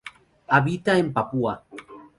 Habita 0.53 0.97
en 0.97 1.13
Papúa. 1.13 1.63